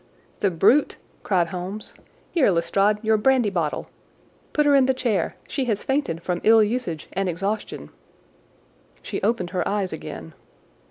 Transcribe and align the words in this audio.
"The 0.39 0.49
brute!" 0.49 0.95
cried 1.21 1.49
Holmes. 1.49 1.93
"Here, 2.31 2.49
Lestrade, 2.49 2.97
your 3.03 3.17
brandy 3.17 3.51
bottle! 3.51 3.87
Put 4.51 4.65
her 4.65 4.73
in 4.73 4.87
the 4.87 4.95
chair! 4.95 5.35
She 5.47 5.65
has 5.65 5.83
fainted 5.83 6.23
from 6.23 6.41
ill 6.43 6.63
usage 6.63 7.07
and 7.13 7.29
exhaustion." 7.29 7.91
She 9.03 9.21
opened 9.21 9.51
her 9.51 9.67
eyes 9.67 9.93
again. 9.93 10.33